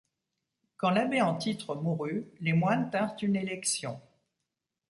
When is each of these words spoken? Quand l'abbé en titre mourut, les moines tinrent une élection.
Quand 0.77 0.89
l'abbé 0.89 1.21
en 1.21 1.35
titre 1.37 1.75
mourut, 1.75 2.25
les 2.39 2.53
moines 2.53 2.89
tinrent 2.89 3.15
une 3.21 3.35
élection. 3.35 4.01